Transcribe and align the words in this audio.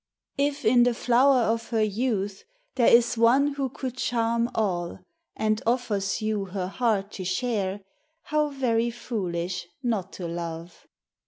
If 0.39 0.65
in 0.65 0.81
the 0.81 0.95
flower 0.95 1.41
of 1.41 1.69
her 1.69 1.83
youth 1.83 2.43
There 2.73 2.91
is 2.91 3.19
one 3.19 3.53
who 3.53 3.69
could 3.69 3.97
charm 3.97 4.49
all. 4.55 5.01
And 5.35 5.61
offers 5.63 6.23
you 6.23 6.45
her 6.45 6.65
heart 6.69 7.11
to 7.11 7.23
share, 7.23 7.81
How 8.23 8.49
very 8.49 8.89
foolish 8.89 9.67
not 9.83 10.11
to 10.13 10.27
love! 10.27 10.87